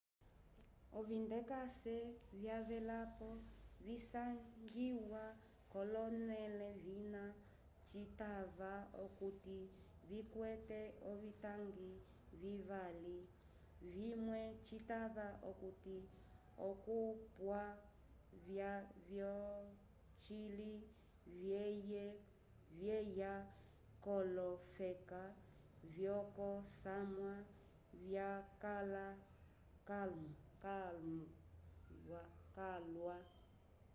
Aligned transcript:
ovindekase 0.97 1.95
vyavelapo 2.39 3.29
visangiwa 3.85 5.23
k'olonẽle 5.71 6.69
vina 6.85 7.23
citava 7.89 8.71
okuti 9.03 9.59
vikwete 10.09 10.81
ovitangi 11.11 11.91
vivali 12.41 13.17
vimwe 13.93 14.41
citava 14.67 15.27
okuti 15.49 15.97
okopya 16.69 18.71
vyocili 19.07 20.71
vyeya 22.79 23.35
k'olofeka 24.03 25.21
vyokosamwa 25.93 27.33
vyakãla 28.07 29.05
calwa 30.61 33.17